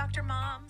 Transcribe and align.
Dr. 0.00 0.22
Moms. 0.22 0.69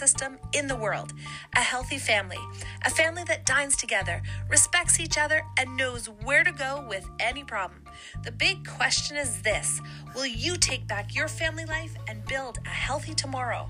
system 0.01 0.39
in 0.53 0.65
the 0.65 0.75
world. 0.75 1.13
A 1.55 1.59
healthy 1.59 1.99
family, 1.99 2.43
a 2.83 2.89
family 2.89 3.23
that 3.25 3.45
dines 3.45 3.77
together, 3.77 4.23
respects 4.49 4.99
each 4.99 5.15
other, 5.15 5.43
and 5.59 5.77
knows 5.77 6.07
where 6.23 6.43
to 6.43 6.51
go 6.51 6.83
with 6.89 7.05
any 7.19 7.43
problem. 7.43 7.83
The 8.23 8.31
big 8.31 8.67
question 8.67 9.15
is 9.15 9.43
this 9.43 9.79
Will 10.15 10.25
you 10.25 10.57
take 10.57 10.87
back 10.87 11.13
your 11.13 11.27
family 11.27 11.65
life 11.65 11.93
and 12.07 12.25
build 12.25 12.57
a 12.65 12.69
healthy 12.69 13.13
tomorrow? 13.13 13.69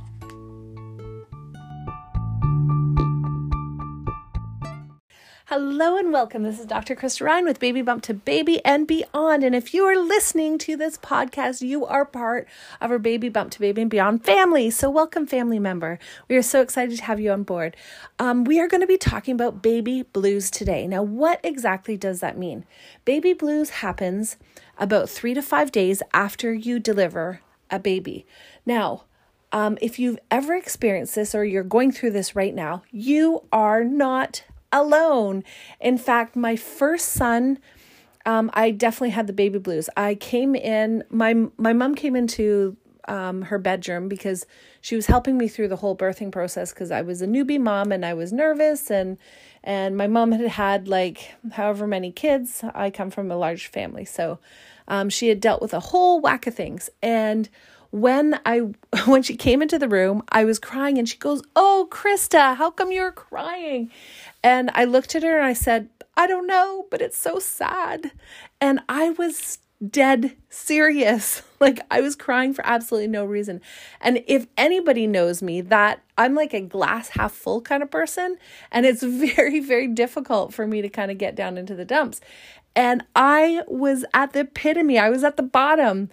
Hello 5.53 5.97
and 5.97 6.13
welcome. 6.13 6.43
This 6.43 6.61
is 6.61 6.65
Dr. 6.65 6.95
Krista 6.95 7.25
Ryan 7.25 7.43
with 7.43 7.59
Baby 7.59 7.81
Bump 7.81 8.03
to 8.03 8.13
Baby 8.13 8.63
and 8.63 8.87
Beyond. 8.87 9.43
And 9.43 9.53
if 9.53 9.73
you 9.73 9.83
are 9.83 9.97
listening 9.97 10.57
to 10.59 10.77
this 10.77 10.97
podcast, 10.97 11.61
you 11.61 11.85
are 11.85 12.05
part 12.05 12.47
of 12.79 12.89
our 12.89 12.97
Baby 12.97 13.27
Bump 13.27 13.51
to 13.51 13.59
Baby 13.59 13.81
and 13.81 13.91
Beyond 13.91 14.23
family. 14.23 14.69
So, 14.69 14.89
welcome, 14.89 15.27
family 15.27 15.59
member. 15.59 15.99
We 16.29 16.37
are 16.37 16.41
so 16.41 16.61
excited 16.61 16.97
to 16.99 17.03
have 17.03 17.19
you 17.19 17.33
on 17.33 17.43
board. 17.43 17.75
Um, 18.17 18.45
we 18.45 18.61
are 18.61 18.69
going 18.69 18.79
to 18.79 18.87
be 18.87 18.97
talking 18.97 19.33
about 19.33 19.61
baby 19.61 20.03
blues 20.03 20.49
today. 20.49 20.87
Now, 20.87 21.03
what 21.03 21.41
exactly 21.43 21.97
does 21.97 22.21
that 22.21 22.37
mean? 22.37 22.63
Baby 23.03 23.33
blues 23.33 23.71
happens 23.71 24.37
about 24.77 25.09
three 25.09 25.33
to 25.33 25.41
five 25.41 25.69
days 25.69 26.01
after 26.13 26.53
you 26.53 26.79
deliver 26.79 27.41
a 27.69 27.77
baby. 27.77 28.25
Now, 28.65 29.03
um, 29.51 29.77
if 29.81 29.99
you've 29.99 30.19
ever 30.31 30.55
experienced 30.55 31.15
this 31.15 31.35
or 31.35 31.43
you're 31.43 31.63
going 31.63 31.91
through 31.91 32.11
this 32.11 32.37
right 32.37 32.55
now, 32.55 32.83
you 32.89 33.43
are 33.51 33.83
not 33.83 34.43
alone. 34.71 35.43
In 35.79 35.97
fact, 35.97 36.35
my 36.35 36.55
first 36.55 37.09
son, 37.09 37.59
um, 38.25 38.49
I 38.53 38.71
definitely 38.71 39.09
had 39.11 39.27
the 39.27 39.33
baby 39.33 39.59
blues. 39.59 39.89
I 39.97 40.15
came 40.15 40.55
in, 40.55 41.03
my 41.09 41.33
my 41.57 41.73
mom 41.73 41.95
came 41.95 42.15
into 42.15 42.77
um, 43.07 43.43
her 43.43 43.57
bedroom 43.57 44.07
because 44.07 44.45
she 44.79 44.95
was 44.95 45.07
helping 45.07 45.37
me 45.37 45.47
through 45.47 45.67
the 45.67 45.75
whole 45.77 45.95
birthing 45.95 46.31
process 46.31 46.71
because 46.71 46.91
I 46.91 47.01
was 47.01 47.21
a 47.21 47.27
newbie 47.27 47.59
mom 47.59 47.91
and 47.91 48.05
I 48.05 48.13
was 48.13 48.31
nervous 48.31 48.91
and 48.91 49.17
and 49.63 49.95
my 49.95 50.07
mom 50.07 50.31
had 50.31 50.47
had 50.47 50.87
like 50.87 51.31
however 51.51 51.87
many 51.87 52.11
kids. 52.11 52.63
I 52.73 52.89
come 52.89 53.11
from 53.11 53.29
a 53.31 53.37
large 53.37 53.67
family, 53.67 54.05
so 54.05 54.39
um, 54.87 55.09
she 55.09 55.29
had 55.29 55.39
dealt 55.39 55.61
with 55.61 55.73
a 55.73 55.79
whole 55.79 56.19
whack 56.19 56.47
of 56.47 56.55
things 56.55 56.89
and 57.01 57.49
when 57.91 58.39
I 58.45 58.61
when 59.05 59.21
she 59.21 59.35
came 59.35 59.61
into 59.61 59.77
the 59.77 59.89
room, 59.89 60.23
I 60.29 60.45
was 60.45 60.59
crying 60.59 60.97
and 60.97 61.07
she 61.07 61.17
goes, 61.17 61.43
"Oh, 61.55 61.87
Krista, 61.91 62.55
how 62.55 62.71
come 62.71 62.91
you're 62.91 63.11
crying?" 63.11 63.91
And 64.43 64.71
I 64.73 64.85
looked 64.85 65.15
at 65.15 65.23
her 65.23 65.37
and 65.37 65.45
I 65.45 65.53
said, 65.53 65.89
"I 66.17 66.25
don't 66.25 66.47
know, 66.47 66.87
but 66.89 67.01
it's 67.01 67.17
so 67.17 67.39
sad." 67.39 68.11
And 68.59 68.79
I 68.89 69.11
was 69.11 69.59
dead 69.87 70.35
serious. 70.49 71.43
Like 71.61 71.79
I 71.91 72.01
was 72.01 72.15
crying 72.15 72.55
for 72.55 72.65
absolutely 72.65 73.07
no 73.07 73.23
reason. 73.23 73.61
And 74.01 74.23
if 74.25 74.47
anybody 74.57 75.05
knows 75.05 75.43
me, 75.43 75.61
that 75.61 76.01
I'm 76.17 76.33
like 76.33 76.55
a 76.55 76.61
glass 76.61 77.09
half 77.09 77.33
full 77.33 77.61
kind 77.61 77.83
of 77.83 77.91
person, 77.91 78.37
and 78.71 78.83
it's 78.83 79.03
very 79.35 79.59
very 79.59 79.85
difficult 79.87 80.55
for 80.55 80.65
me 80.65 80.81
to 80.81 80.89
kind 80.89 81.11
of 81.11 81.19
get 81.19 81.35
down 81.35 81.59
into 81.59 81.75
the 81.75 81.85
dumps. 81.85 82.19
And 82.75 83.03
I 83.15 83.61
was 83.67 84.05
at 84.11 84.33
the 84.33 84.39
epitome. 84.39 84.97
I 84.97 85.11
was 85.11 85.23
at 85.23 85.37
the 85.37 85.43
bottom. 85.43 86.09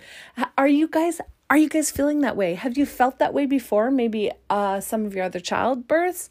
Are 0.58 0.68
you 0.68 0.86
guys 0.86 1.18
are 1.50 1.56
you 1.56 1.68
guys 1.68 1.90
feeling 1.90 2.20
that 2.20 2.36
way? 2.36 2.54
Have 2.54 2.76
you 2.76 2.84
felt 2.84 3.18
that 3.18 3.32
way 3.32 3.46
before? 3.46 3.90
Maybe 3.90 4.30
uh, 4.50 4.80
some 4.80 5.06
of 5.06 5.14
your 5.14 5.24
other 5.24 5.40
childbirths? 5.40 6.28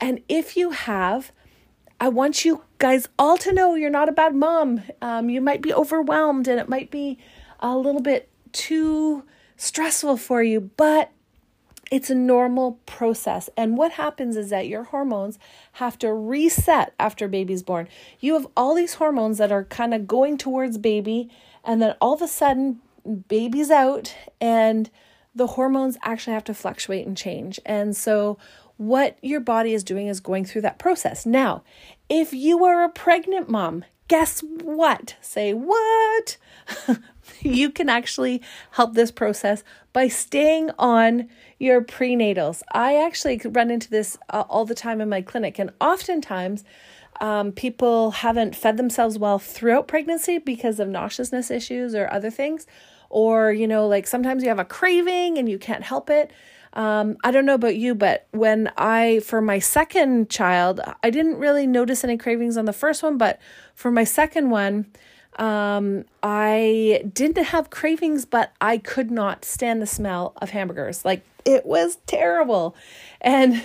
And 0.00 0.22
if 0.28 0.56
you 0.56 0.70
have, 0.70 1.32
I 2.00 2.08
want 2.08 2.44
you 2.44 2.62
guys 2.78 3.08
all 3.18 3.38
to 3.38 3.52
know 3.52 3.74
you're 3.74 3.90
not 3.90 4.08
a 4.08 4.12
bad 4.12 4.34
mom. 4.34 4.82
Um, 5.00 5.30
you 5.30 5.40
might 5.40 5.62
be 5.62 5.72
overwhelmed 5.72 6.46
and 6.48 6.60
it 6.60 6.68
might 6.68 6.90
be 6.90 7.18
a 7.60 7.76
little 7.76 8.02
bit 8.02 8.28
too 8.52 9.24
stressful 9.56 10.18
for 10.18 10.42
you, 10.42 10.70
but 10.76 11.10
it's 11.90 12.10
a 12.10 12.14
normal 12.14 12.78
process. 12.84 13.48
And 13.56 13.76
what 13.76 13.92
happens 13.92 14.36
is 14.36 14.50
that 14.50 14.68
your 14.68 14.84
hormones 14.84 15.38
have 15.72 15.98
to 16.00 16.12
reset 16.12 16.94
after 17.00 17.26
baby's 17.26 17.62
born. 17.62 17.88
You 18.20 18.34
have 18.34 18.46
all 18.56 18.74
these 18.74 18.94
hormones 18.94 19.38
that 19.38 19.50
are 19.50 19.64
kind 19.64 19.94
of 19.94 20.06
going 20.06 20.36
towards 20.36 20.76
baby, 20.78 21.30
and 21.64 21.80
then 21.80 21.96
all 22.00 22.12
of 22.12 22.22
a 22.22 22.28
sudden, 22.28 22.80
baby's 23.28 23.70
out 23.70 24.14
and 24.40 24.90
the 25.34 25.48
hormones 25.48 25.96
actually 26.02 26.34
have 26.34 26.44
to 26.44 26.54
fluctuate 26.54 27.06
and 27.06 27.16
change. 27.16 27.58
And 27.64 27.96
so, 27.96 28.38
what 28.76 29.18
your 29.22 29.40
body 29.40 29.74
is 29.74 29.82
doing 29.82 30.06
is 30.06 30.20
going 30.20 30.44
through 30.44 30.60
that 30.62 30.78
process. 30.78 31.26
Now, 31.26 31.64
if 32.08 32.32
you 32.32 32.64
are 32.64 32.84
a 32.84 32.88
pregnant 32.88 33.48
mom, 33.48 33.84
guess 34.06 34.40
what? 34.40 35.16
Say 35.20 35.52
what? 35.52 36.36
you 37.40 37.70
can 37.70 37.88
actually 37.88 38.40
help 38.72 38.94
this 38.94 39.10
process 39.10 39.64
by 39.92 40.06
staying 40.06 40.70
on 40.78 41.28
your 41.58 41.82
prenatals. 41.82 42.62
I 42.72 42.96
actually 43.04 43.40
run 43.44 43.70
into 43.70 43.90
this 43.90 44.16
uh, 44.30 44.44
all 44.48 44.64
the 44.64 44.76
time 44.76 45.00
in 45.00 45.08
my 45.08 45.22
clinic, 45.22 45.58
and 45.58 45.70
oftentimes, 45.80 46.64
um, 47.20 47.50
people 47.50 48.12
haven't 48.12 48.54
fed 48.54 48.76
themselves 48.76 49.18
well 49.18 49.40
throughout 49.40 49.88
pregnancy 49.88 50.38
because 50.38 50.78
of 50.78 50.88
nauseousness 50.88 51.50
issues 51.50 51.92
or 51.92 52.08
other 52.12 52.30
things 52.30 52.64
or 53.10 53.52
you 53.52 53.66
know 53.66 53.86
like 53.86 54.06
sometimes 54.06 54.42
you 54.42 54.48
have 54.48 54.58
a 54.58 54.64
craving 54.64 55.38
and 55.38 55.48
you 55.48 55.58
can't 55.58 55.84
help 55.84 56.10
it. 56.10 56.30
Um, 56.74 57.16
i 57.24 57.30
don't 57.30 57.46
know 57.46 57.54
about 57.54 57.76
you 57.76 57.94
but 57.94 58.28
when 58.32 58.70
i 58.76 59.20
for 59.20 59.40
my 59.40 59.58
second 59.58 60.28
child 60.28 60.80
i 61.02 61.08
didn't 61.08 61.38
really 61.38 61.66
notice 61.66 62.04
any 62.04 62.18
cravings 62.18 62.58
on 62.58 62.66
the 62.66 62.74
first 62.74 63.02
one 63.02 63.16
but 63.16 63.40
for 63.74 63.90
my 63.90 64.04
second 64.04 64.50
one 64.50 64.86
um, 65.38 66.04
i 66.22 67.02
didn't 67.12 67.42
have 67.42 67.70
cravings 67.70 68.26
but 68.26 68.52
i 68.60 68.76
could 68.76 69.10
not 69.10 69.46
stand 69.46 69.80
the 69.80 69.86
smell 69.86 70.34
of 70.42 70.50
hamburgers. 70.50 71.06
Like 71.06 71.24
it 71.44 71.64
was 71.64 71.96
terrible. 72.06 72.76
And 73.20 73.62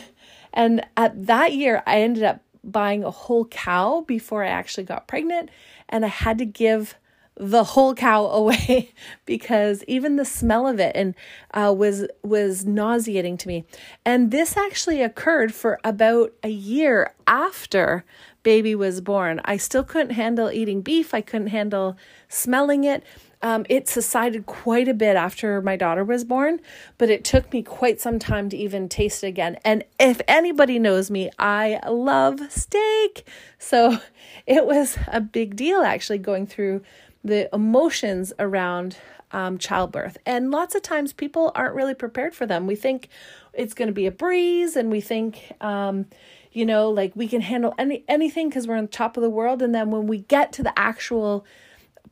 and 0.53 0.85
at 0.95 1.25
that 1.25 1.53
year 1.53 1.83
i 1.85 2.01
ended 2.01 2.23
up 2.23 2.41
buying 2.63 3.03
a 3.03 3.11
whole 3.11 3.45
cow 3.45 4.05
before 4.07 4.43
i 4.43 4.47
actually 4.47 4.85
got 4.85 5.07
pregnant 5.07 5.49
and 5.89 6.05
i 6.05 6.07
had 6.07 6.37
to 6.37 6.45
give 6.45 6.95
the 7.35 7.63
whole 7.63 7.95
cow 7.95 8.25
away 8.27 8.93
because 9.25 9.83
even 9.87 10.15
the 10.15 10.25
smell 10.25 10.67
of 10.67 10.79
it 10.79 10.95
and 10.95 11.15
uh, 11.53 11.73
was 11.75 12.07
was 12.23 12.65
nauseating 12.65 13.37
to 13.37 13.47
me. 13.47 13.65
And 14.05 14.31
this 14.31 14.57
actually 14.57 15.01
occurred 15.01 15.53
for 15.53 15.79
about 15.83 16.33
a 16.43 16.49
year 16.49 17.13
after 17.27 18.05
baby 18.43 18.75
was 18.75 19.01
born. 19.01 19.41
I 19.45 19.57
still 19.57 19.83
couldn't 19.83 20.11
handle 20.11 20.51
eating 20.51 20.81
beef. 20.81 21.13
I 21.13 21.21
couldn't 21.21 21.47
handle 21.47 21.97
smelling 22.27 22.83
it. 22.83 23.03
Um, 23.41 23.65
it 23.67 23.89
subsided 23.89 24.45
quite 24.45 24.87
a 24.87 24.93
bit 24.93 25.17
after 25.17 25.61
my 25.61 25.75
daughter 25.75 26.05
was 26.05 26.23
born, 26.23 26.61
but 26.97 27.09
it 27.09 27.25
took 27.25 27.51
me 27.51 27.61
quite 27.61 27.99
some 27.99 28.17
time 28.17 28.47
to 28.49 28.57
even 28.57 28.87
taste 28.87 29.23
it 29.23 29.27
again. 29.27 29.57
And 29.65 29.83
if 29.99 30.21
anybody 30.29 30.79
knows 30.79 31.11
me, 31.11 31.29
I 31.37 31.79
love 31.89 32.39
steak. 32.49 33.27
So 33.57 33.97
it 34.47 34.65
was 34.65 34.97
a 35.07 35.19
big 35.19 35.57
deal 35.57 35.81
actually 35.81 36.19
going 36.19 36.47
through 36.47 36.83
the 37.23 37.53
emotions 37.53 38.33
around 38.39 38.97
um, 39.31 39.57
childbirth. 39.57 40.17
And 40.25 40.51
lots 40.51 40.75
of 40.75 40.81
times 40.81 41.11
people 41.11 41.51
aren't 41.55 41.75
really 41.75 41.95
prepared 41.95 42.35
for 42.35 42.45
them. 42.45 42.67
We 42.67 42.75
think 42.75 43.09
it's 43.53 43.73
going 43.73 43.87
to 43.87 43.93
be 43.93 44.05
a 44.05 44.11
breeze 44.11 44.75
and 44.75 44.91
we 44.91 45.01
think, 45.01 45.53
um, 45.59 46.05
you 46.51 46.65
know, 46.65 46.89
like 46.89 47.13
we 47.15 47.27
can 47.27 47.41
handle 47.41 47.73
any 47.77 48.03
anything 48.07 48.49
because 48.49 48.67
we're 48.67 48.77
on 48.77 48.87
top 48.87 49.17
of 49.17 49.23
the 49.23 49.29
world. 49.29 49.61
And 49.61 49.73
then 49.73 49.89
when 49.89 50.07
we 50.07 50.19
get 50.19 50.53
to 50.53 50.63
the 50.63 50.77
actual 50.77 51.45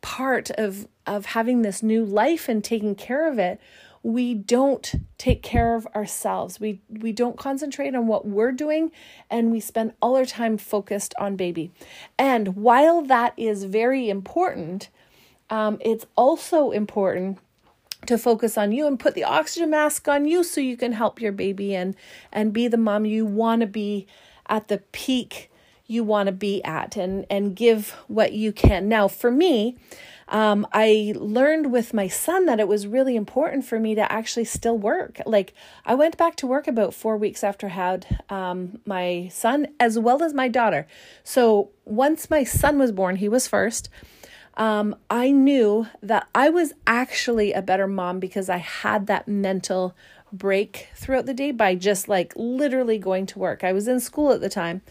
part 0.01 0.49
of 0.51 0.87
of 1.05 1.27
having 1.27 1.61
this 1.61 1.83
new 1.83 2.03
life 2.03 2.49
and 2.49 2.63
taking 2.63 2.95
care 2.95 3.27
of 3.31 3.37
it, 3.37 3.59
we 4.03 4.33
don't 4.33 4.95
take 5.19 5.43
care 5.43 5.75
of 5.75 5.85
ourselves. 5.95 6.59
We 6.59 6.81
we 6.89 7.11
don't 7.11 7.37
concentrate 7.37 7.93
on 7.93 8.07
what 8.07 8.25
we're 8.25 8.51
doing 8.51 8.91
and 9.29 9.51
we 9.51 9.59
spend 9.59 9.93
all 10.01 10.15
our 10.15 10.25
time 10.25 10.57
focused 10.57 11.13
on 11.19 11.35
baby. 11.35 11.71
And 12.17 12.55
while 12.55 13.03
that 13.03 13.33
is 13.37 13.65
very 13.65 14.09
important, 14.09 14.89
um, 15.51 15.77
it's 15.81 16.05
also 16.15 16.71
important 16.71 17.37
to 18.07 18.17
focus 18.17 18.57
on 18.57 18.71
you 18.71 18.87
and 18.87 18.99
put 18.99 19.13
the 19.13 19.23
oxygen 19.23 19.69
mask 19.69 20.07
on 20.07 20.25
you 20.25 20.43
so 20.43 20.59
you 20.59 20.75
can 20.75 20.93
help 20.93 21.21
your 21.21 21.31
baby 21.31 21.75
and 21.75 21.95
and 22.31 22.51
be 22.51 22.67
the 22.67 22.77
mom 22.77 23.05
you 23.05 23.25
want 23.25 23.61
to 23.61 23.67
be 23.67 24.07
at 24.47 24.67
the 24.69 24.79
peak 24.91 25.51
you 25.85 26.03
want 26.03 26.25
to 26.25 26.31
be 26.31 26.63
at 26.63 26.95
and 26.95 27.25
and 27.29 27.55
give 27.55 27.91
what 28.07 28.33
you 28.33 28.51
can 28.51 28.89
now 28.89 29.07
for 29.07 29.29
me 29.29 29.77
um, 30.31 30.65
I 30.71 31.13
learned 31.17 31.73
with 31.73 31.93
my 31.93 32.07
son 32.07 32.45
that 32.45 32.61
it 32.61 32.67
was 32.67 32.87
really 32.87 33.17
important 33.17 33.65
for 33.65 33.77
me 33.77 33.95
to 33.95 34.11
actually 34.11 34.45
still 34.45 34.77
work. 34.77 35.19
Like 35.25 35.53
I 35.85 35.93
went 35.93 36.17
back 36.17 36.37
to 36.37 36.47
work 36.47 36.69
about 36.69 36.93
four 36.93 37.17
weeks 37.17 37.43
after 37.43 37.67
I 37.67 37.71
had 37.71 38.21
um, 38.29 38.79
my 38.85 39.27
son, 39.29 39.67
as 39.77 39.99
well 39.99 40.23
as 40.23 40.33
my 40.33 40.47
daughter. 40.47 40.87
So 41.25 41.71
once 41.83 42.29
my 42.29 42.45
son 42.45 42.79
was 42.79 42.93
born, 42.93 43.17
he 43.17 43.27
was 43.27 43.45
first. 43.45 43.89
Um, 44.61 44.95
I 45.09 45.31
knew 45.31 45.87
that 46.03 46.27
I 46.35 46.51
was 46.51 46.73
actually 46.85 47.51
a 47.51 47.63
better 47.63 47.87
mom 47.87 48.19
because 48.19 48.47
I 48.47 48.57
had 48.57 49.07
that 49.07 49.27
mental 49.27 49.95
break 50.31 50.89
throughout 50.93 51.25
the 51.25 51.33
day 51.33 51.49
by 51.49 51.73
just 51.73 52.07
like 52.07 52.31
literally 52.35 52.99
going 52.99 53.25
to 53.25 53.39
work. 53.39 53.63
I 53.63 53.73
was 53.73 53.87
in 53.87 53.99
school 53.99 54.31
at 54.31 54.39
the 54.39 54.49
time. 54.49 54.83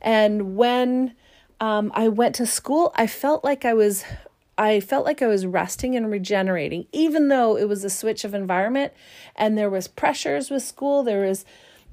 And 0.00 0.56
when 0.56 1.14
um, 1.60 1.92
I 1.94 2.08
went 2.08 2.36
to 2.36 2.46
school, 2.46 2.90
I 2.94 3.06
felt 3.06 3.44
like 3.44 3.66
I 3.66 3.74
was 3.74 4.02
I 4.56 4.80
felt 4.80 5.04
like 5.04 5.20
I 5.20 5.26
was 5.26 5.44
resting 5.44 5.94
and 5.94 6.10
regenerating, 6.10 6.86
even 6.92 7.28
though 7.28 7.54
it 7.58 7.68
was 7.68 7.84
a 7.84 7.90
switch 7.90 8.24
of 8.24 8.32
environment 8.32 8.94
and 9.36 9.58
there 9.58 9.68
was 9.68 9.88
pressures 9.88 10.48
with 10.48 10.62
school. 10.62 11.02
There 11.02 11.26
was 11.26 11.44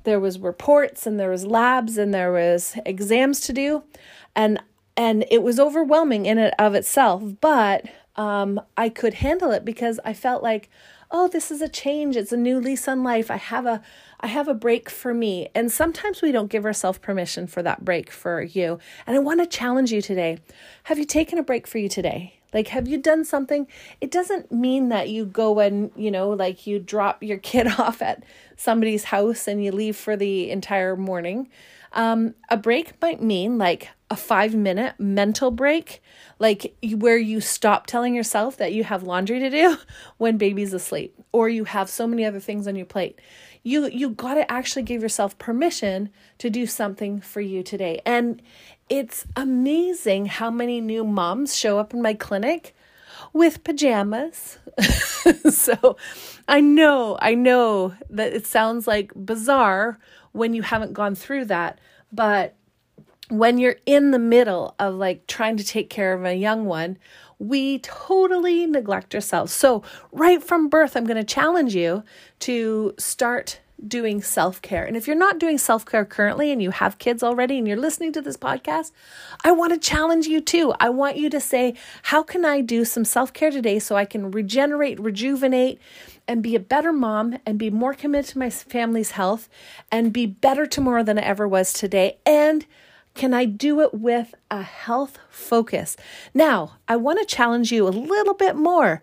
there 0.06 0.22
was 0.22 0.40
reports 0.40 1.06
and 1.06 1.20
there 1.20 1.32
was 1.32 1.46
labs 1.46 1.98
and 1.98 2.14
there 2.14 2.32
was 2.32 2.78
exams 2.86 3.42
to 3.42 3.52
do, 3.52 3.84
and 4.38 4.62
and 4.98 5.26
it 5.30 5.44
was 5.44 5.60
overwhelming 5.60 6.26
in 6.26 6.38
and 6.38 6.54
of 6.58 6.76
itself. 6.76 7.24
But 7.42 7.86
um, 8.16 8.62
I 8.78 8.90
could 8.90 9.16
handle 9.16 9.52
it 9.52 9.66
because 9.66 10.00
I 10.06 10.14
felt 10.14 10.42
like, 10.42 10.70
oh, 11.12 11.28
this 11.28 11.52
is 11.52 11.62
a 11.62 11.70
change. 11.70 12.16
It's 12.16 12.32
a 12.32 12.38
new 12.38 12.60
lease 12.60 12.88
on 12.88 13.04
life. 13.04 13.30
I 13.30 13.38
have 13.38 13.66
a 13.66 13.82
I 14.20 14.28
have 14.28 14.48
a 14.48 14.54
break 14.54 14.90
for 14.90 15.14
me. 15.14 15.50
And 15.54 15.72
sometimes 15.72 16.22
we 16.22 16.32
don't 16.32 16.50
give 16.50 16.66
ourselves 16.66 16.98
permission 16.98 17.48
for 17.48 17.62
that 17.64 17.86
break 17.86 18.10
for 18.10 18.42
you. 18.42 18.80
And 19.06 19.16
I 19.16 19.20
want 19.20 19.42
to 19.42 19.46
challenge 19.46 19.92
you 19.92 20.02
today. 20.02 20.40
Have 20.84 20.98
you 20.98 21.06
taken 21.06 21.38
a 21.38 21.44
break 21.44 21.68
for 21.68 21.78
you 21.78 21.90
today? 21.90 22.40
Like, 22.54 22.70
have 22.70 22.88
you 22.88 22.98
done 22.98 23.26
something? 23.26 23.68
It 24.00 24.12
doesn't 24.12 24.52
mean 24.52 24.88
that 24.90 25.10
you 25.10 25.26
go 25.26 25.60
and, 25.60 25.92
you 25.98 26.10
know, 26.10 26.30
like 26.30 26.66
you 26.66 26.80
drop 26.80 27.22
your 27.22 27.38
kid 27.52 27.68
off 27.68 28.02
at 28.02 28.24
somebody's 28.56 29.06
house 29.06 29.48
and 29.48 29.64
you 29.64 29.72
leave 29.72 29.98
for 29.98 30.16
the 30.16 30.50
entire 30.50 30.96
morning. 30.96 31.50
Um, 31.92 32.34
a 32.50 32.58
break 32.58 33.00
might 33.02 33.22
mean 33.22 33.58
like 33.58 33.90
a 34.10 34.16
five 34.16 34.54
minute 34.54 34.96
mental 35.00 35.52
break, 35.52 36.02
like 36.38 36.76
where 36.96 37.18
you 37.18 37.42
stop 37.42 37.88
telling 37.88 38.14
yourself 38.14 38.58
that 38.58 38.74
you 38.74 38.84
have 38.84 39.04
laundry 39.04 39.40
to 39.40 39.50
do 39.50 39.78
when 40.18 40.38
baby's 40.38 40.74
asleep 40.74 41.16
or 41.32 41.50
you 41.50 41.64
have 41.64 41.90
so 41.90 42.06
many 42.06 42.26
other 42.26 42.40
things 42.40 42.68
on 42.68 42.76
your 42.76 42.86
plate. 42.86 43.20
You 43.64 43.88
you 43.88 44.12
got 44.12 44.36
to 44.36 44.52
actually 44.52 44.84
give 44.84 45.02
yourself 45.02 45.38
permission 45.40 46.10
to 46.38 46.50
do 46.50 46.68
something 46.68 47.20
for 47.20 47.42
you 47.42 47.64
today. 47.64 48.02
And 48.06 48.42
it's 48.90 49.26
amazing 49.36 50.28
how 50.28 50.52
many 50.52 50.80
new 50.82 51.04
moms 51.04 51.56
show 51.56 51.80
up 51.80 51.94
in 51.94 52.02
my 52.02 52.14
clinic 52.14 52.76
with 53.34 53.64
pajamas. 53.64 54.60
so 55.50 55.98
I 56.48 56.62
know, 56.62 57.18
I 57.20 57.34
know 57.34 57.96
that 58.12 58.34
it 58.34 58.46
sounds 58.46 58.86
like 58.86 59.12
bizarre 59.16 59.98
when 60.32 60.54
you 60.54 60.62
haven't 60.62 60.94
gone 60.94 61.16
through 61.16 61.46
that, 61.46 61.80
but 62.12 62.56
when 63.30 63.58
you're 63.58 63.78
in 63.86 64.12
the 64.12 64.20
middle 64.20 64.76
of 64.80 64.96
like 64.96 65.28
trying 65.28 65.58
to 65.58 65.64
take 65.64 65.90
care 65.90 66.14
of 66.14 66.26
a 66.26 66.36
young 66.36 66.66
one, 66.66 66.98
we 67.40 67.80
totally 67.80 68.66
neglect 68.66 69.14
ourselves. 69.14 69.52
So, 69.52 69.84
right 70.12 70.42
from 70.44 70.70
birth, 70.70 70.96
I'm 70.96 71.06
going 71.06 71.18
to 71.18 71.24
challenge 71.24 71.76
you 71.76 72.04
to 72.42 72.94
start 72.98 73.60
doing 73.86 74.22
self 74.22 74.62
care. 74.62 74.86
And 74.86 74.96
if 74.96 75.06
you're 75.06 75.16
not 75.16 75.40
doing 75.40 75.58
self 75.58 75.86
care 75.86 76.06
currently 76.06 76.52
and 76.52 76.62
you 76.62 76.72
have 76.72 76.98
kids 76.98 77.24
already 77.24 77.58
and 77.58 77.68
you're 77.68 77.78
listening 77.78 78.14
to 78.14 78.22
this 78.22 78.38
podcast, 78.38 78.92
I 79.44 79.52
want 79.52 79.74
to 79.74 79.80
challenge 79.80 80.28
you 80.28 80.40
too. 80.40 80.74
I 80.80 80.90
want 80.90 81.18
you 81.18 81.30
to 81.30 81.40
say, 81.40 81.76
How 82.04 82.24
can 82.24 82.46
I 82.46 82.62
do 82.62 82.86
some 82.86 83.06
self 83.06 83.34
care 83.34 83.52
today 83.52 83.80
so 83.80 83.96
I 83.96 84.06
can 84.06 84.32
regenerate, 84.32 85.00
rejuvenate, 85.00 85.80
and 86.28 86.42
be 86.42 86.56
a 86.56 86.60
better 86.60 86.94
mom 86.94 87.38
and 87.46 87.60
be 87.60 87.70
more 87.70 87.94
committed 87.94 88.32
to 88.32 88.40
my 88.40 88.50
family's 88.50 89.12
health 89.12 89.50
and 89.92 90.14
be 90.14 90.26
better 90.26 90.66
tomorrow 90.66 91.04
than 91.04 91.20
I 91.20 91.24
ever 91.24 91.48
was 91.48 91.74
today? 91.74 92.18
And 92.26 92.66
can 93.16 93.34
I 93.34 93.46
do 93.46 93.82
it 93.82 93.94
with 93.94 94.36
a 94.52 94.62
health 94.62 95.18
focus? 95.30 95.98
Now, 96.34 96.74
I 96.88 96.98
want 96.98 97.20
to 97.20 97.26
challenge 97.26 97.72
you 97.72 97.88
a 97.88 97.90
little 97.90 98.34
bit 98.34 98.56
more. 98.56 99.02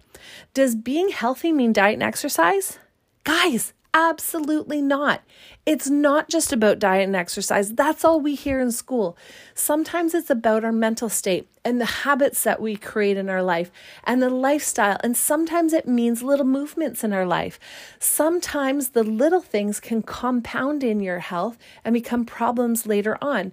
Does 0.54 0.76
being 0.76 1.08
healthy 1.08 1.50
mean 1.50 1.72
diet 1.72 1.94
and 1.94 2.02
exercise? 2.02 2.78
Guys, 3.24 3.72
Absolutely 3.94 4.80
not. 4.80 5.20
It's 5.66 5.90
not 5.90 6.30
just 6.30 6.50
about 6.50 6.78
diet 6.78 7.04
and 7.04 7.14
exercise. 7.14 7.74
That's 7.74 8.06
all 8.06 8.20
we 8.20 8.34
hear 8.34 8.58
in 8.58 8.72
school. 8.72 9.18
Sometimes 9.54 10.14
it's 10.14 10.30
about 10.30 10.64
our 10.64 10.72
mental 10.72 11.10
state 11.10 11.50
and 11.62 11.78
the 11.78 11.84
habits 11.84 12.42
that 12.44 12.62
we 12.62 12.76
create 12.76 13.18
in 13.18 13.28
our 13.28 13.42
life 13.42 13.70
and 14.04 14.22
the 14.22 14.30
lifestyle. 14.30 14.96
And 15.04 15.14
sometimes 15.14 15.74
it 15.74 15.86
means 15.86 16.22
little 16.22 16.46
movements 16.46 17.04
in 17.04 17.12
our 17.12 17.26
life. 17.26 17.60
Sometimes 17.98 18.90
the 18.90 19.04
little 19.04 19.42
things 19.42 19.78
can 19.78 20.00
compound 20.00 20.82
in 20.82 21.00
your 21.00 21.18
health 21.18 21.58
and 21.84 21.92
become 21.92 22.24
problems 22.24 22.86
later 22.86 23.18
on. 23.20 23.52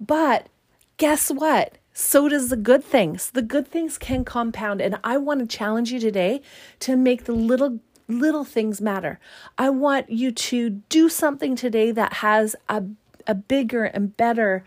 But 0.00 0.48
guess 0.96 1.30
what? 1.30 1.78
so 1.94 2.28
does 2.28 2.48
the 2.48 2.56
good 2.56 2.84
things. 2.84 3.30
The 3.30 3.40
good 3.40 3.68
things 3.68 3.96
can 3.96 4.24
compound. 4.24 4.82
And 4.82 4.98
I 5.04 5.16
want 5.16 5.40
to 5.40 5.46
challenge 5.46 5.92
you 5.92 6.00
today 6.00 6.42
to 6.80 6.96
make 6.96 7.24
the 7.24 7.32
little 7.32 7.78
little 8.06 8.44
things 8.44 8.82
matter. 8.82 9.18
I 9.56 9.70
want 9.70 10.10
you 10.10 10.30
to 10.30 10.70
do 10.90 11.08
something 11.08 11.56
today 11.56 11.90
that 11.92 12.14
has 12.14 12.54
a, 12.68 12.82
a 13.26 13.34
bigger 13.34 13.84
and 13.84 14.14
better 14.14 14.62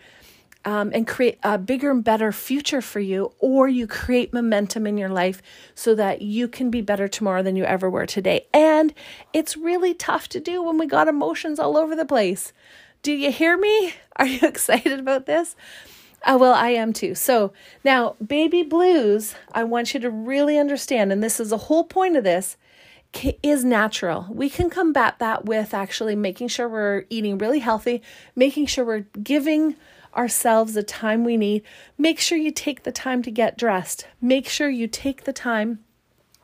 um, 0.65 0.91
and 0.91 1.05
create 1.05 1.37
a 1.43 1.59
bigger 1.59 1.91
and 1.91 2.03
better 2.03 2.31
future 2.31 2.81
for 2.81 2.99
you, 2.99 3.31
or 3.37 3.67
you 3.67 3.85
create 3.85 4.33
momentum 4.33 4.87
in 4.87 4.97
your 4.97 5.09
life 5.09 5.43
so 5.75 5.93
that 5.93 6.23
you 6.23 6.47
can 6.47 6.71
be 6.71 6.81
better 6.81 7.07
tomorrow 7.07 7.43
than 7.43 7.55
you 7.55 7.63
ever 7.63 7.89
were 7.91 8.07
today. 8.07 8.47
And 8.51 8.91
it's 9.33 9.55
really 9.55 9.93
tough 9.93 10.27
to 10.29 10.39
do 10.39 10.63
when 10.63 10.79
we 10.79 10.87
got 10.87 11.07
emotions 11.07 11.59
all 11.59 11.77
over 11.77 11.95
the 11.95 12.05
place. 12.05 12.53
Do 13.07 13.13
you 13.13 13.31
hear 13.31 13.55
me? 13.57 13.93
Are 14.17 14.27
you 14.27 14.45
excited 14.45 14.99
about 14.99 15.27
this? 15.27 15.55
Uh, 16.23 16.37
well, 16.37 16.53
I 16.53 16.71
am 16.71 16.91
too. 16.91 17.15
So 17.15 17.53
now, 17.85 18.17
baby 18.21 18.63
blues, 18.63 19.33
I 19.53 19.63
want 19.63 19.93
you 19.93 20.01
to 20.01 20.09
really 20.09 20.57
understand, 20.57 21.13
and 21.13 21.23
this 21.23 21.39
is 21.39 21.51
the 21.51 21.57
whole 21.57 21.85
point 21.85 22.17
of 22.17 22.25
this 22.25 22.57
is 23.41 23.63
natural. 23.63 24.27
We 24.29 24.49
can 24.49 24.69
combat 24.69 25.19
that 25.19 25.45
with 25.45 25.73
actually 25.73 26.17
making 26.17 26.49
sure 26.49 26.67
we're 26.67 27.05
eating 27.09 27.37
really 27.37 27.59
healthy, 27.59 28.01
making 28.35 28.65
sure 28.65 28.83
we're 28.83 29.05
giving 29.23 29.77
ourselves 30.13 30.73
the 30.73 30.83
time 30.83 31.23
we 31.23 31.37
need. 31.37 31.63
Make 31.97 32.19
sure 32.19 32.37
you 32.37 32.51
take 32.51 32.83
the 32.83 32.91
time 32.91 33.21
to 33.21 33.31
get 33.31 33.57
dressed. 33.57 34.05
Make 34.19 34.49
sure 34.49 34.67
you 34.67 34.85
take 34.85 35.23
the 35.23 35.31
time 35.31 35.79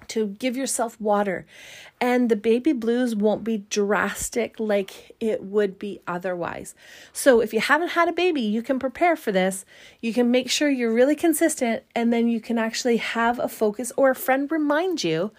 to 0.10 0.27
give 0.27 0.58
yourself 0.58 1.00
water. 1.00 1.46
And 2.01 2.30
the 2.30 2.36
baby 2.36 2.74
blues 2.74 3.16
won't 3.16 3.44
be 3.44 3.66
drastic 3.70 4.60
like 4.60 5.16
it 5.20 5.44
would 5.44 5.80
be 5.80 6.01
otherwise. 6.08 6.75
So, 7.12 7.39
if 7.39 7.54
you 7.54 7.60
haven't 7.62 7.89
had 7.89 8.10
a 8.10 8.13
baby, 8.13 8.42
you 8.42 8.62
can 8.62 8.80
prepare 8.80 9.16
for 9.16 9.32
this. 9.32 9.66
You 10.01 10.13
can 10.13 10.32
make 10.32 10.50
sure 10.50 10.70
you're 10.70 10.94
really 10.94 11.16
consistent, 11.16 11.84
and 11.96 12.12
then 12.12 12.27
you 12.27 12.42
can 12.42 12.58
actually 12.58 12.98
have 12.98 13.39
a 13.39 13.48
focus 13.48 13.92
or 13.96 14.12
a 14.12 14.16
friend 14.16 14.51
remind 14.51 15.04
you 15.04 15.32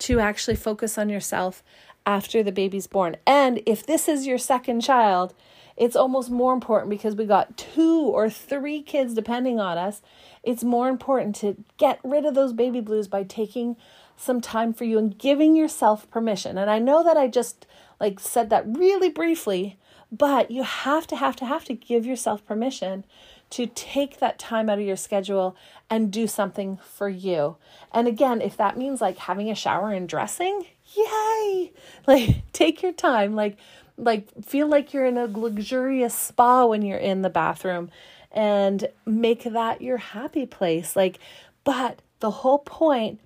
to 0.00 0.20
actually 0.20 0.56
focus 0.56 0.98
on 0.98 1.08
yourself 1.08 1.62
after 2.06 2.42
the 2.42 2.52
baby's 2.52 2.86
born. 2.86 3.16
And 3.26 3.62
if 3.66 3.86
this 3.86 4.08
is 4.08 4.26
your 4.26 4.38
second 4.38 4.80
child, 4.80 5.34
it's 5.76 5.96
almost 5.96 6.30
more 6.30 6.52
important 6.52 6.90
because 6.90 7.14
we 7.14 7.24
got 7.24 7.56
two 7.56 8.00
or 8.00 8.28
three 8.28 8.82
kids 8.82 9.14
depending 9.14 9.58
on 9.58 9.78
us. 9.78 10.02
It's 10.42 10.64
more 10.64 10.88
important 10.88 11.36
to 11.36 11.56
get 11.78 12.00
rid 12.04 12.26
of 12.26 12.34
those 12.34 12.52
baby 12.52 12.80
blues 12.80 13.08
by 13.08 13.22
taking 13.22 13.76
some 14.20 14.40
time 14.40 14.72
for 14.72 14.84
you 14.84 14.98
and 14.98 15.18
giving 15.18 15.56
yourself 15.56 16.08
permission. 16.10 16.58
And 16.58 16.70
I 16.70 16.78
know 16.78 17.02
that 17.02 17.16
I 17.16 17.26
just 17.26 17.66
like 17.98 18.20
said 18.20 18.50
that 18.50 18.64
really 18.66 19.08
briefly, 19.08 19.78
but 20.12 20.50
you 20.50 20.62
have 20.62 21.06
to 21.08 21.16
have 21.16 21.36
to 21.36 21.46
have 21.46 21.64
to 21.64 21.74
give 21.74 22.04
yourself 22.04 22.44
permission 22.44 23.04
to 23.50 23.66
take 23.66 24.20
that 24.20 24.38
time 24.38 24.68
out 24.68 24.78
of 24.78 24.84
your 24.84 24.96
schedule 24.96 25.56
and 25.88 26.12
do 26.12 26.26
something 26.26 26.78
for 26.84 27.08
you. 27.08 27.56
And 27.92 28.06
again, 28.06 28.40
if 28.40 28.56
that 28.58 28.76
means 28.76 29.00
like 29.00 29.18
having 29.18 29.50
a 29.50 29.54
shower 29.54 29.90
and 29.92 30.08
dressing, 30.08 30.66
yay! 30.94 31.72
Like 32.06 32.52
take 32.52 32.82
your 32.82 32.92
time, 32.92 33.34
like 33.34 33.56
like 33.96 34.28
feel 34.44 34.68
like 34.68 34.92
you're 34.92 35.06
in 35.06 35.18
a 35.18 35.26
luxurious 35.26 36.14
spa 36.14 36.64
when 36.64 36.82
you're 36.82 36.98
in 36.98 37.22
the 37.22 37.28
bathroom 37.30 37.90
and 38.32 38.88
make 39.04 39.44
that 39.44 39.82
your 39.82 39.98
happy 39.98 40.46
place. 40.46 40.96
Like 40.96 41.18
but 41.64 42.00
the 42.20 42.30
whole 42.30 42.58
point 42.58 43.20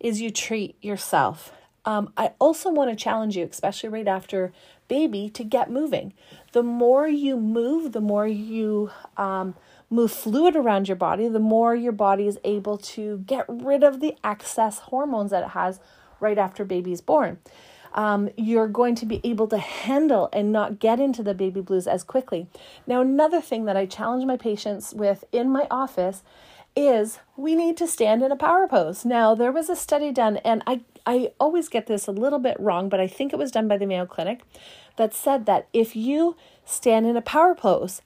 is 0.00 0.20
you 0.20 0.30
treat 0.30 0.76
yourself. 0.82 1.52
Um, 1.84 2.12
I 2.16 2.32
also 2.38 2.70
want 2.70 2.90
to 2.90 2.96
challenge 2.96 3.36
you, 3.36 3.48
especially 3.50 3.88
right 3.88 4.08
after 4.08 4.52
baby, 4.88 5.30
to 5.30 5.44
get 5.44 5.70
moving. 5.70 6.12
The 6.52 6.62
more 6.62 7.06
you 7.06 7.36
move, 7.36 7.92
the 7.92 8.00
more 8.00 8.26
you 8.26 8.90
um, 9.16 9.54
move 9.88 10.12
fluid 10.12 10.56
around 10.56 10.88
your 10.88 10.96
body, 10.96 11.28
the 11.28 11.38
more 11.38 11.74
your 11.74 11.92
body 11.92 12.26
is 12.26 12.38
able 12.44 12.76
to 12.78 13.18
get 13.18 13.44
rid 13.48 13.82
of 13.84 14.00
the 14.00 14.16
excess 14.24 14.80
hormones 14.80 15.30
that 15.30 15.44
it 15.44 15.50
has 15.50 15.80
right 16.18 16.38
after 16.38 16.64
baby 16.64 16.92
is 16.92 17.00
born. 17.00 17.38
Um, 17.92 18.30
you're 18.36 18.68
going 18.68 18.94
to 18.96 19.06
be 19.06 19.20
able 19.24 19.48
to 19.48 19.58
handle 19.58 20.28
and 20.32 20.52
not 20.52 20.78
get 20.78 21.00
into 21.00 21.22
the 21.22 21.34
baby 21.34 21.60
blues 21.60 21.88
as 21.88 22.04
quickly. 22.04 22.46
Now, 22.86 23.00
another 23.00 23.40
thing 23.40 23.64
that 23.64 23.76
I 23.76 23.86
challenge 23.86 24.24
my 24.24 24.36
patients 24.36 24.94
with 24.94 25.24
in 25.32 25.50
my 25.50 25.66
office 25.70 26.22
is 26.76 27.18
we 27.36 27.54
need 27.54 27.76
to 27.78 27.86
stand 27.86 28.22
in 28.22 28.32
a 28.32 28.36
power 28.36 28.66
pose. 28.68 29.04
Now, 29.04 29.34
there 29.34 29.52
was 29.52 29.68
a 29.68 29.76
study 29.76 30.12
done, 30.12 30.38
and 30.38 30.62
I, 30.66 30.80
I 31.06 31.32
always 31.38 31.68
get 31.68 31.86
this 31.86 32.06
a 32.06 32.12
little 32.12 32.38
bit 32.38 32.58
wrong, 32.58 32.88
but 32.88 33.00
I 33.00 33.06
think 33.06 33.32
it 33.32 33.38
was 33.38 33.50
done 33.50 33.68
by 33.68 33.76
the 33.76 33.86
Mayo 33.86 34.06
Clinic 34.06 34.42
that 34.96 35.14
said 35.14 35.46
that 35.46 35.68
if 35.72 35.96
you 35.96 36.36
stand 36.64 37.06
in 37.06 37.16
a 37.16 37.22
power 37.22 37.54
pose 37.54 38.02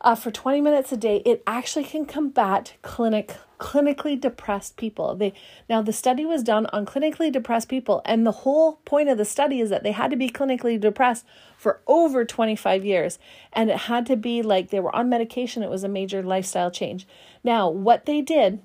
uh, 0.00 0.14
for 0.14 0.30
20 0.30 0.60
minutes 0.60 0.92
a 0.92 0.96
day, 0.96 1.22
it 1.24 1.42
actually 1.46 1.84
can 1.84 2.04
combat 2.04 2.74
clinic 2.82 3.36
clinically 3.58 4.20
depressed 4.20 4.76
people. 4.76 5.14
They 5.14 5.32
now 5.68 5.82
the 5.82 5.92
study 5.92 6.24
was 6.24 6.42
done 6.42 6.66
on 6.66 6.86
clinically 6.86 7.30
depressed 7.32 7.68
people, 7.68 8.02
and 8.04 8.26
the 8.26 8.32
whole 8.32 8.74
point 8.84 9.08
of 9.08 9.18
the 9.18 9.24
study 9.24 9.60
is 9.60 9.70
that 9.70 9.82
they 9.82 9.92
had 9.92 10.10
to 10.10 10.16
be 10.16 10.28
clinically 10.28 10.80
depressed 10.80 11.24
for 11.56 11.80
over 11.86 12.24
25 12.24 12.84
years, 12.84 13.18
and 13.52 13.70
it 13.70 13.78
had 13.80 14.06
to 14.06 14.16
be 14.16 14.42
like 14.42 14.70
they 14.70 14.80
were 14.80 14.94
on 14.94 15.08
medication. 15.08 15.62
It 15.62 15.70
was 15.70 15.84
a 15.84 15.88
major 15.88 16.22
lifestyle 16.22 16.70
change. 16.70 17.06
Now, 17.42 17.68
what 17.68 18.06
they 18.06 18.20
did 18.20 18.60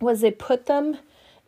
was 0.00 0.20
they 0.20 0.30
put 0.30 0.66
them 0.66 0.98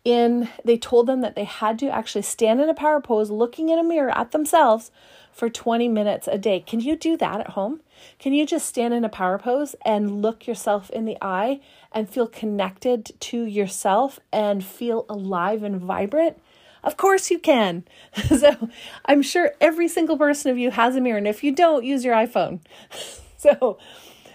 in. 0.04 0.48
They 0.64 0.76
told 0.76 1.06
them 1.06 1.20
that 1.20 1.36
they 1.36 1.44
had 1.44 1.78
to 1.80 1.88
actually 1.88 2.22
stand 2.22 2.60
in 2.60 2.68
a 2.68 2.74
power 2.74 3.00
pose, 3.00 3.30
looking 3.30 3.68
in 3.68 3.78
a 3.78 3.84
mirror 3.84 4.16
at 4.16 4.32
themselves 4.32 4.90
for 5.32 5.48
20 5.48 5.88
minutes 5.88 6.28
a 6.28 6.38
day. 6.38 6.60
Can 6.60 6.80
you 6.80 6.96
do 6.96 7.16
that 7.16 7.40
at 7.40 7.50
home? 7.50 7.80
Can 8.18 8.32
you 8.32 8.46
just 8.46 8.66
stand 8.66 8.94
in 8.94 9.04
a 9.04 9.08
power 9.08 9.38
pose 9.38 9.74
and 9.84 10.22
look 10.22 10.46
yourself 10.46 10.90
in 10.90 11.04
the 11.04 11.16
eye 11.22 11.60
and 11.90 12.08
feel 12.08 12.26
connected 12.26 13.12
to 13.20 13.44
yourself 13.44 14.20
and 14.32 14.64
feel 14.64 15.06
alive 15.08 15.62
and 15.62 15.80
vibrant? 15.80 16.40
Of 16.84 16.96
course 16.96 17.30
you 17.30 17.38
can. 17.38 17.84
so 18.28 18.68
I'm 19.04 19.22
sure 19.22 19.52
every 19.60 19.88
single 19.88 20.18
person 20.18 20.50
of 20.50 20.58
you 20.58 20.70
has 20.70 20.96
a 20.96 21.00
mirror. 21.00 21.18
And 21.18 21.28
if 21.28 21.42
you 21.42 21.52
don't, 21.52 21.84
use 21.84 22.04
your 22.04 22.14
iPhone. 22.14 22.60
so 23.36 23.78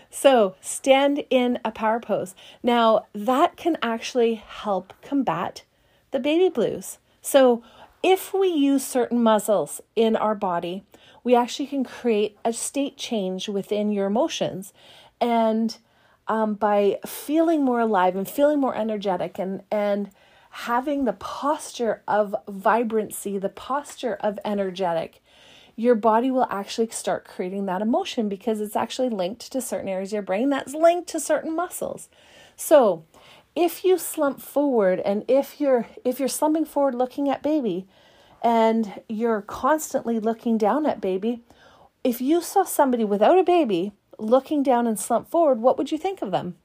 so 0.10 0.56
stand 0.62 1.26
in 1.30 1.60
a 1.64 1.72
power 1.72 2.00
pose. 2.00 2.34
Now 2.64 3.06
that 3.14 3.56
can 3.56 3.78
actually 3.84 4.36
help 4.36 4.94
combat 5.02 5.64
the 6.12 6.20
baby 6.20 6.50
blues. 6.50 6.98
So 7.22 7.62
if 8.04 8.34
we 8.34 8.48
use 8.48 8.86
certain 8.86 9.22
muscles 9.22 9.82
in 9.96 10.16
our 10.16 10.36
body, 10.36 10.84
we 11.24 11.36
actually 11.36 11.68
can 11.68 11.84
create 11.84 12.38
a 12.46 12.54
state 12.54 12.98
change 12.98 13.50
within 13.50 13.92
your 13.92 14.08
emotions. 14.08 14.74
And 15.20 15.78
um, 16.28 16.54
by 16.56 17.00
feeling 17.06 17.64
more 17.64 17.80
alive 17.80 18.16
and 18.16 18.28
feeling 18.28 18.60
more 18.60 18.76
energetic 18.76 19.40
and, 19.40 19.64
and 19.72 20.12
having 20.52 21.06
the 21.06 21.14
posture 21.14 22.02
of 22.08 22.36
vibrancy, 22.48 23.38
the 23.38 23.50
posture 23.50 24.16
of 24.22 24.40
energetic, 24.46 25.22
your 25.76 25.96
body 25.96 26.32
will 26.32 26.48
actually 26.50 26.90
start 26.90 27.26
creating 27.26 27.66
that 27.68 27.82
emotion 27.82 28.28
because 28.28 28.60
it's 28.60 28.76
actually 28.76 29.10
linked 29.10 29.52
to 29.52 29.62
certain 29.62 29.88
areas 29.88 30.10
of 30.10 30.14
your 30.14 30.22
brain 30.24 30.50
that's 30.50 30.74
linked 30.74 31.08
to 31.10 31.20
certain 31.20 31.56
muscles. 31.56 32.10
So, 32.56 33.06
if 33.58 33.84
you 33.84 33.98
slump 33.98 34.40
forward 34.40 35.00
and 35.00 35.26
if 35.28 35.60
you're 35.60 35.88
if 36.06 36.20
you're 36.20 36.28
slumping 36.30 36.64
forward 36.64 36.94
looking 36.94 37.28
at 37.28 37.42
baby, 37.42 37.88
and 38.44 39.02
you're 39.10 39.42
constantly 39.42 40.20
looking 40.20 40.60
down 40.60 40.86
at 40.86 41.02
baby, 41.02 41.42
if 42.04 42.22
you 42.22 42.40
saw 42.42 42.64
somebody 42.64 43.04
without 43.04 43.40
a 43.40 43.44
baby 43.44 43.94
looking 44.20 44.62
down 44.62 44.86
and 44.86 45.00
slump 45.00 45.30
forward, 45.30 45.60
what 45.60 45.76
would 45.78 45.92
you 45.92 45.98
think 45.98 46.22
of 46.22 46.30
them? 46.30 46.56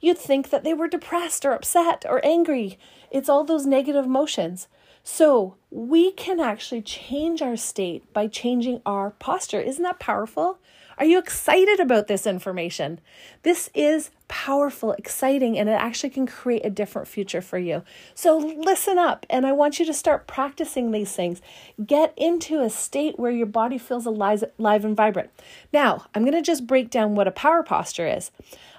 You'd 0.00 0.18
think 0.18 0.48
that 0.48 0.64
they 0.64 0.72
were 0.72 0.88
depressed 0.88 1.44
or 1.44 1.52
upset 1.52 2.04
or 2.08 2.24
angry. 2.24 2.78
It's 3.10 3.28
all 3.28 3.44
those 3.44 3.66
negative 3.66 4.06
emotions. 4.06 4.66
So, 5.02 5.56
we 5.74 6.12
can 6.12 6.38
actually 6.38 6.80
change 6.80 7.42
our 7.42 7.56
state 7.56 8.10
by 8.12 8.28
changing 8.28 8.80
our 8.86 9.10
posture. 9.10 9.60
Isn't 9.60 9.82
that 9.82 9.98
powerful? 9.98 10.60
Are 10.98 11.04
you 11.04 11.18
excited 11.18 11.80
about 11.80 12.06
this 12.06 12.28
information? 12.28 13.00
This 13.42 13.68
is 13.74 14.10
powerful, 14.28 14.92
exciting, 14.92 15.58
and 15.58 15.68
it 15.68 15.72
actually 15.72 16.10
can 16.10 16.28
create 16.28 16.64
a 16.64 16.70
different 16.70 17.08
future 17.08 17.42
for 17.42 17.58
you. 17.58 17.82
So 18.14 18.38
listen 18.38 18.98
up, 18.98 19.26
and 19.28 19.44
I 19.44 19.50
want 19.50 19.80
you 19.80 19.86
to 19.86 19.92
start 19.92 20.28
practicing 20.28 20.92
these 20.92 21.12
things. 21.12 21.42
Get 21.84 22.14
into 22.16 22.60
a 22.60 22.70
state 22.70 23.18
where 23.18 23.32
your 23.32 23.46
body 23.46 23.76
feels 23.76 24.06
alive, 24.06 24.44
and 24.58 24.96
vibrant. 24.96 25.30
Now, 25.72 26.06
I'm 26.14 26.22
going 26.22 26.34
to 26.34 26.42
just 26.42 26.68
break 26.68 26.88
down 26.88 27.16
what 27.16 27.26
a 27.26 27.32
power 27.32 27.64
posture 27.64 28.06
is. 28.06 28.30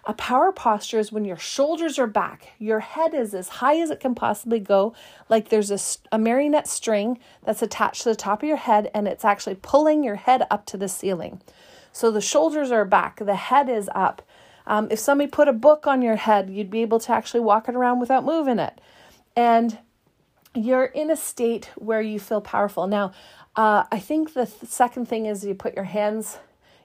A 0.07 0.13
power 0.13 0.51
posture 0.51 0.99
is 0.99 1.11
when 1.11 1.25
your 1.25 1.37
shoulders 1.37 1.97
are 1.97 2.07
back, 2.07 2.53
your 2.59 2.79
head 2.79 3.15
is 3.15 3.33
as 3.33 3.49
high 3.49 3.79
as 3.79 3.89
it 3.89 3.99
can 3.99 4.13
possibly 4.13 4.59
go, 4.59 4.93
like 5.29 5.49
there's 5.49 5.71
a, 5.71 5.79
a 6.15 6.19
marionette 6.19 6.67
string 6.85 7.17
that's 7.43 7.63
attached 7.63 8.03
to 8.03 8.09
the 8.09 8.15
top 8.15 8.43
of 8.43 8.47
your 8.47 8.57
head, 8.57 8.91
and 8.93 9.07
it's 9.07 9.25
actually 9.25 9.55
pulling 9.55 10.03
your 10.03 10.17
head 10.17 10.43
up 10.51 10.67
to 10.67 10.77
the 10.77 10.87
ceiling. 10.87 11.41
So 11.91 12.11
the 12.11 12.21
shoulders 12.21 12.69
are 12.69 12.85
back, 12.85 13.17
the 13.17 13.35
head 13.35 13.69
is 13.69 13.89
up. 13.95 14.21
Um, 14.67 14.87
if 14.91 14.99
somebody 14.99 15.27
put 15.27 15.47
a 15.47 15.53
book 15.53 15.87
on 15.87 16.03
your 16.03 16.15
head, 16.15 16.47
you'd 16.51 16.69
be 16.69 16.83
able 16.83 16.99
to 16.99 17.11
actually 17.11 17.39
walk 17.39 17.67
it 17.67 17.73
around 17.73 17.99
without 17.99 18.23
moving 18.23 18.59
it. 18.59 18.79
And 19.35 19.79
you're 20.53 20.85
in 20.85 21.09
a 21.09 21.15
state 21.15 21.71
where 21.75 22.01
you 22.01 22.19
feel 22.19 22.39
powerful. 22.39 22.85
Now, 22.85 23.13
uh, 23.55 23.85
I 23.91 23.97
think 23.97 24.35
the 24.35 24.45
th- 24.45 24.69
second 24.69 25.07
thing 25.07 25.25
is 25.25 25.43
you 25.43 25.55
put 25.55 25.73
your 25.73 25.85
hands, 25.85 26.37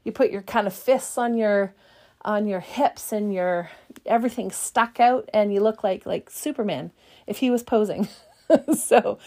you 0.03 0.13
put 0.13 0.31
your 0.31 0.43
kind 0.43 0.67
of 0.67 0.73
fists 0.73 1.19
on 1.19 1.37
your 1.37 1.75
on 2.23 2.47
your 2.47 2.61
hips 2.61 3.13
and 3.13 3.35
your 3.35 3.71
everything 4.07 4.51
stuck 4.51 4.99
out, 4.99 5.29
and 5.35 5.53
you 5.53 5.61
look 5.61 5.85
like 5.85 6.07
like 6.07 6.31
Superman 6.31 6.91
if 7.27 7.39
he 7.39 7.51
was 7.51 7.63
posing. 7.63 8.09
so, 8.75 9.19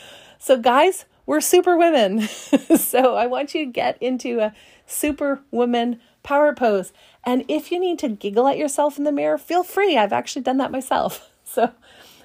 so 0.44 0.58
guys, 0.58 1.06
we're 1.26 1.40
super 1.40 1.78
women. 1.78 2.22
so 2.76 3.16
I 3.16 3.28
want 3.28 3.56
you 3.56 3.64
to 3.66 3.72
get 3.72 3.98
into 4.02 4.42
a 4.42 4.54
super 4.86 5.40
woman 5.52 6.02
power 6.22 6.54
pose. 6.54 6.92
And 7.24 7.46
if 7.48 7.72
you 7.72 7.80
need 7.80 7.98
to 8.00 8.10
giggle 8.10 8.50
at 8.50 8.58
yourself 8.58 8.98
in 8.98 9.06
the 9.06 9.14
mirror, 9.14 9.38
feel 9.38 9.64
free. 9.64 9.98
I've 9.98 10.12
actually 10.12 10.42
done 10.42 10.58
that 10.58 10.72
myself. 10.72 11.30
So 11.46 11.72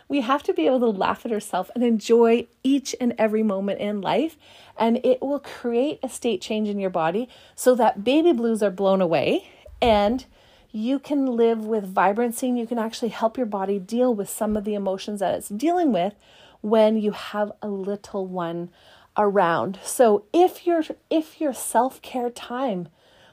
we 0.09 0.23
have 0.23 0.43
to 0.45 0.55
be 0.55 0.65
able 0.67 0.81
to 0.81 0.89
laugh 0.89 1.27
at 1.27 1.33
ourselves 1.33 1.71
and 1.75 1.85
enjoy 1.85 2.47
each 2.63 2.97
and 2.99 3.15
every 3.19 3.43
moment 3.43 3.79
in 3.79 4.01
life. 4.01 4.39
And 4.79 5.05
it 5.05 5.21
will 5.21 5.41
create 5.41 5.99
a 6.03 6.09
state 6.09 6.41
change 6.41 6.67
in 6.69 6.79
your 6.79 6.89
body 6.89 7.29
so 7.55 7.75
that 7.75 8.05
baby 8.05 8.33
blues 8.33 8.63
are 8.63 8.71
blown 8.71 9.03
away 9.03 9.51
and 9.83 10.25
you 10.71 10.99
can 10.99 11.27
live 11.27 11.67
with 11.67 11.85
vibrancy 11.85 12.49
and 12.49 12.59
you 12.59 12.67
can 12.67 12.79
actually 12.79 13.11
help 13.11 13.37
your 13.37 13.45
body 13.45 13.79
deal 13.79 14.15
with 14.15 14.31
some 14.31 14.57
of 14.57 14.65
the 14.65 14.75
emotions 14.75 15.21
that 15.21 15.35
it's 15.35 15.51
dealing 15.51 15.93
with 15.93 16.15
when 16.61 16.97
you 16.97 17.13
have 17.13 17.53
a 17.63 17.69
little 17.69 18.27
one 18.27 18.71
around. 19.17 19.79
So 19.83 20.25
if 20.33 20.67
your 20.67 20.83
if 21.11 21.41
your 21.41 21.53
self-care 21.53 22.31
time 22.31 22.89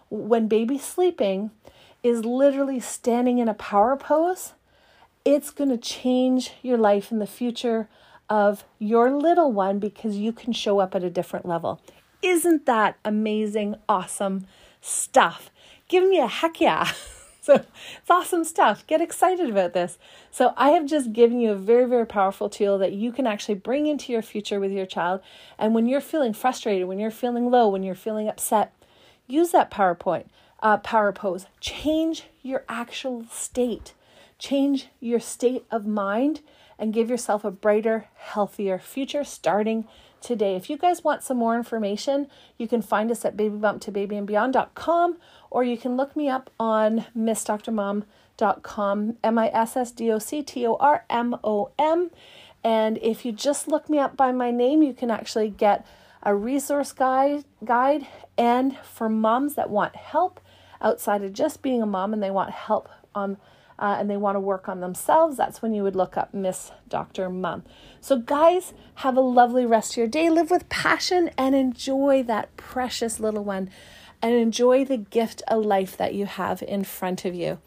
when 0.10 0.48
baby's 0.48 0.84
sleeping 0.84 1.51
is 2.03 2.25
literally 2.25 2.79
standing 2.79 3.39
in 3.39 3.48
a 3.48 3.53
power 3.53 3.96
pose, 3.96 4.53
it's 5.24 5.50
going 5.50 5.70
to 5.72 5.77
change 5.77 6.53
your 6.62 6.77
life 6.77 7.12
in 7.12 7.20
the 7.20 7.27
future 7.27 7.88
of 8.29 8.63
your 8.79 9.12
little 9.12 9.51
one 9.51 9.79
because 9.79 10.17
you 10.17 10.32
can 10.32 10.53
show 10.53 10.79
up 10.79 10.96
at 10.96 11.03
a 11.03 11.10
different 11.10 11.46
level. 11.46 11.82
Isn't 12.22 12.65
that 12.65 12.98
amazing, 13.03 13.75
awesome 13.88 14.48
stuff? 14.82 15.51
Give 15.88 16.08
me 16.08 16.20
a 16.20 16.27
heck 16.27 16.60
yeah. 16.62 16.91
So 17.45 17.53
it's 17.97 18.09
awesome 18.09 18.43
stuff. 18.43 18.87
Get 18.87 19.01
excited 19.01 19.49
about 19.49 19.73
this. 19.73 19.99
So 20.31 20.53
I 20.57 20.69
have 20.69 20.87
just 20.87 21.13
given 21.13 21.39
you 21.39 21.51
a 21.51 21.55
very, 21.55 21.85
very 21.85 22.07
powerful 22.07 22.49
tool 22.49 22.79
that 22.79 22.93
you 22.93 23.11
can 23.11 23.27
actually 23.27 23.55
bring 23.55 23.85
into 23.85 24.11
your 24.11 24.23
future 24.23 24.59
with 24.59 24.71
your 24.71 24.87
child. 24.87 25.21
And 25.59 25.75
when 25.75 25.87
you're 25.87 26.01
feeling 26.01 26.33
frustrated, 26.33 26.87
when 26.87 26.97
you're 26.97 27.11
feeling 27.11 27.51
low, 27.51 27.69
when 27.69 27.83
you're 27.83 27.93
feeling 27.93 28.27
upset, 28.27 28.73
use 29.27 29.51
that 29.51 29.69
PowerPoint, 29.69 30.25
uh, 30.63 30.77
power 30.77 31.11
pose. 31.11 31.45
Change 31.59 32.23
your 32.41 32.63
actual 32.67 33.25
state. 33.31 33.93
Change 34.39 34.87
your 34.99 35.19
state 35.19 35.65
of 35.69 35.85
mind 35.85 36.41
and 36.79 36.93
give 36.93 37.09
yourself 37.09 37.45
a 37.45 37.51
brighter, 37.51 38.07
healthier 38.15 38.79
future 38.79 39.23
starting 39.23 39.85
today. 40.25 40.55
If 40.55 40.70
you 40.70 40.77
guys 40.77 41.03
want 41.03 41.24
some 41.24 41.38
more 41.38 41.55
information, 41.55 42.27
you 42.58 42.67
can 42.67 42.82
find 42.82 43.12
us 43.12 43.24
at 43.24 43.38
babybumptobabyandbeyond.com 43.38 45.17
or 45.51 45.63
you 45.63 45.77
can 45.77 45.96
look 45.96 46.15
me 46.15 46.27
up 46.27 46.50
on 46.60 47.05
missdoctormom.com, 47.15 49.17
M 49.24 49.38
I 49.38 49.48
S 49.50 49.77
S 49.77 49.91
D 49.91 50.12
O 50.12 50.20
C 50.20 50.41
T 50.41 50.65
O 50.65 50.75
R 50.79 51.05
M 51.10 51.36
O 51.44 51.72
M. 51.77 52.10
And 52.63 52.98
if 52.98 53.24
you 53.24 53.32
just 53.32 53.67
look 53.67 53.89
me 53.89 54.00
up 54.00 54.17
by 54.17 54.32
my 54.32 54.50
name, 54.50 54.82
you 54.82 54.94
can 54.94 55.12
actually 55.12 55.50
get 55.50 55.86
a 56.24 56.36
resource 56.36 56.91
guide 56.91 57.46
guide 57.63 58.08
and 58.36 58.75
for 58.79 59.08
moms 59.08 59.53
that 59.53 59.70
want 59.70 59.96
help 59.96 60.39
outside 60.82 61.24
of 61.24 61.34
just 61.34 61.62
being 61.62 61.84
a 61.84 61.86
mom 61.86 62.13
and 62.13 62.24
they 62.24 62.32
want 62.32 62.50
help 62.50 62.89
um, 63.13 63.38
uh, 63.77 63.98
and 64.00 64.10
they 64.10 64.17
want 64.17 64.36
to 64.36 64.39
work 64.39 64.70
on 64.70 64.79
themselves, 64.79 65.38
that's 65.38 65.62
when 65.62 65.74
you 65.74 65.84
would 65.84 65.96
look 65.96 66.17
up 66.17 66.34
Miss 66.34 66.72
Dr. 66.88 67.29
Mom. 67.29 67.63
So, 68.00 68.17
guys, 68.17 68.74
have 68.96 69.17
a 69.17 69.22
lovely 69.22 69.65
rest 69.65 69.94
of 69.94 69.98
your 69.98 70.08
day. 70.08 70.29
Live 70.29 70.51
with 70.51 70.70
passion 70.70 71.29
and 71.38 71.53
enjoy 71.53 72.24
that 72.24 72.55
precious 72.58 73.20
little 73.20 73.44
one 73.44 73.70
and 74.22 74.34
enjoy 74.34 74.86
the 74.86 74.98
gift 74.98 75.41
of 75.48 75.65
life 75.65 75.98
that 75.98 76.13
you 76.13 76.25
have 76.25 76.63
in 76.63 76.84
front 76.84 77.25
of 77.25 77.36
you. 77.36 77.60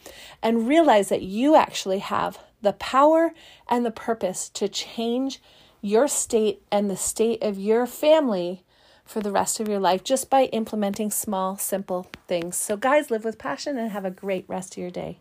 And 0.43 0.67
realize 0.67 1.09
that 1.11 1.23
you 1.23 1.55
actually 1.55 1.99
have 1.99 2.39
the 2.63 2.73
power 2.73 3.33
and 3.69 3.85
the 3.85 3.91
purpose 3.91 4.49
to 4.51 4.69
change 4.69 5.41
your 5.81 6.09
state 6.09 6.63
and 6.73 6.91
the 6.91 6.97
state 6.97 7.43
of 7.43 7.59
your 7.59 7.87
family 7.87 8.65
for 9.05 9.21
the 9.21 9.33
rest 9.33 9.61
of 9.61 9.69
your 9.69 9.79
life 9.79 10.03
just 10.05 10.29
by 10.29 10.45
implementing 10.47 11.11
small, 11.11 11.57
simple 11.57 12.11
things. 12.27 12.57
So, 12.57 12.77
guys, 12.77 13.11
live 13.11 13.25
with 13.25 13.39
passion 13.39 13.79
and 13.79 13.91
have 13.91 14.05
a 14.05 14.11
great 14.11 14.45
rest 14.49 14.75
of 14.75 14.79
your 14.79 14.91
day. 14.91 15.21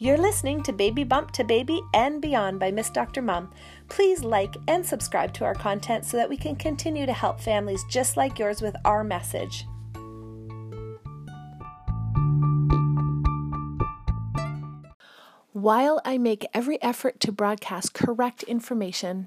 You're 0.00 0.16
listening 0.16 0.62
to 0.62 0.72
Baby 0.72 1.02
Bump 1.02 1.32
to 1.32 1.42
Baby 1.42 1.82
and 1.92 2.22
Beyond 2.22 2.60
by 2.60 2.70
Miss 2.70 2.88
Dr. 2.88 3.20
Mom. 3.20 3.50
Please 3.88 4.22
like 4.22 4.56
and 4.68 4.86
subscribe 4.86 5.32
to 5.34 5.44
our 5.44 5.56
content 5.56 6.04
so 6.04 6.16
that 6.16 6.28
we 6.28 6.36
can 6.36 6.54
continue 6.54 7.04
to 7.04 7.12
help 7.12 7.40
families 7.40 7.82
just 7.90 8.16
like 8.16 8.38
yours 8.38 8.62
with 8.62 8.76
our 8.84 9.02
message. 9.02 9.66
While 15.52 16.00
I 16.04 16.16
make 16.16 16.46
every 16.54 16.80
effort 16.80 17.18
to 17.18 17.32
broadcast 17.32 17.92
correct 17.92 18.44
information, 18.44 19.26